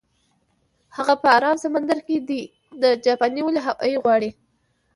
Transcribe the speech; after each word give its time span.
هغه 0.97 1.13
په 1.21 1.27
ارام 1.37 1.57
سمندر 1.65 1.99
کې 2.07 2.15
ده، 2.81 2.89
جاپانیان 3.05 3.45
ولې 3.47 3.61
هاوایي 3.67 3.97
غواړي؟ 4.03 4.29